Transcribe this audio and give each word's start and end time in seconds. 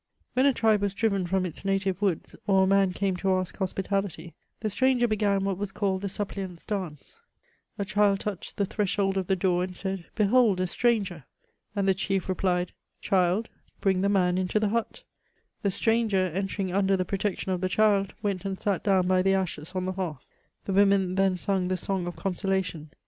When 0.33 0.47
a 0.47 0.53
tribe 0.53 0.81
was 0.81 0.95
driven 0.95 1.27
firom 1.27 1.45
its 1.45 1.63
native 1.63 2.01
woods, 2.01 2.35
or 2.47 2.63
a 2.63 2.65
man 2.65 2.91
came 2.91 3.15
to 3.17 3.33
ask 3.33 3.55
hospitality, 3.57 4.33
the 4.61 4.69
stranger 4.71 5.07
began 5.07 5.45
what 5.45 5.59
was 5.59 5.71
called 5.71 6.01
the 6.01 6.09
sup 6.09 6.29
pliant's 6.29 6.65
dance; 6.65 7.21
a 7.77 7.85
child 7.85 8.21
touched 8.21 8.57
the 8.57 8.65
threshold 8.65 9.15
of 9.15 9.27
the 9.27 9.35
door 9.35 9.63
and 9.63 9.75
said," 9.77 10.07
Behold! 10.15 10.59
a 10.59 10.65
stranger!^* 10.65 11.25
and 11.75 11.87
the 11.87 11.93
chief 11.93 12.27
replied, 12.27 12.73
Child^ 13.03 13.45
bring 13.79 14.01
the 14.01 14.09
man 14.09 14.39
into 14.39 14.59
the 14.59 14.69
hutJ" 14.69 15.03
The 15.61 15.69
stranger, 15.69 16.31
entering 16.33 16.73
under 16.73 16.97
the 16.97 17.05
pro 17.05 17.19
tection 17.19 17.49
of 17.53 17.61
the 17.61 17.69
child, 17.69 18.15
went 18.23 18.43
and 18.43 18.59
sat 18.59 18.83
down 18.83 19.05
by 19.05 19.21
the 19.21 19.35
ashes 19.35 19.73
on 19.75 19.85
the 19.85 19.91
hearth. 19.91 20.25
The 20.65 20.73
women 20.73 21.13
then 21.13 21.37
sung 21.37 21.67
the 21.67 21.77
song 21.77 22.07
of 22.07 22.15
consolation. 22.15 22.89